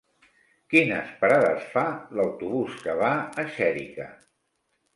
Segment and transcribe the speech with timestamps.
[0.73, 1.83] Quines parades fa
[2.21, 3.13] l'autobús que va
[3.45, 4.09] a Xèrica?